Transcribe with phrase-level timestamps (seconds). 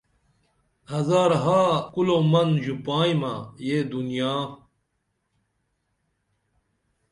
[0.91, 1.61] ہزارہا
[1.93, 3.33] کُلومن ژوپائیمہ
[3.67, 4.33] یہ دنیا